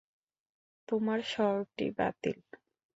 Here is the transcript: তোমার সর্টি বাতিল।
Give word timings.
তোমার 0.87 1.19
সর্টি 1.33 1.85
বাতিল। 1.97 2.39